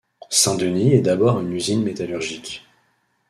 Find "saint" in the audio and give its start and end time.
0.31-0.55